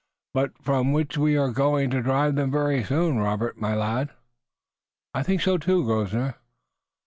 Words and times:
"But 0.33 0.57
from 0.63 0.93
which 0.93 1.15
we 1.15 1.37
are 1.37 1.51
going 1.51 1.91
to 1.91 2.01
drive 2.01 2.33
them 2.33 2.49
very 2.49 2.83
soon, 2.83 3.17
Robert, 3.19 3.59
my 3.61 3.75
lad." 3.75 4.09
"I 5.13 5.21
think 5.21 5.41
so, 5.43 5.59
too, 5.59 5.83
Grosvenor." 5.85 6.37